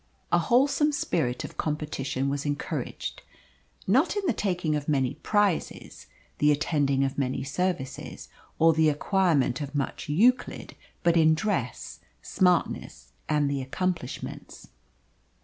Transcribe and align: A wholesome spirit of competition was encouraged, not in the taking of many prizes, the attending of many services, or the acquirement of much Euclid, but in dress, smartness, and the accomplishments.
A 0.31 0.39
wholesome 0.39 0.91
spirit 0.93 1.43
of 1.43 1.57
competition 1.57 2.27
was 2.27 2.43
encouraged, 2.43 3.21
not 3.85 4.15
in 4.15 4.25
the 4.25 4.33
taking 4.33 4.75
of 4.75 4.89
many 4.89 5.13
prizes, 5.21 6.07
the 6.39 6.51
attending 6.51 7.03
of 7.03 7.19
many 7.19 7.43
services, 7.43 8.27
or 8.57 8.73
the 8.73 8.89
acquirement 8.89 9.61
of 9.61 9.75
much 9.75 10.09
Euclid, 10.09 10.75
but 11.03 11.15
in 11.17 11.35
dress, 11.35 11.99
smartness, 12.23 13.11
and 13.29 13.47
the 13.47 13.61
accomplishments. 13.61 14.69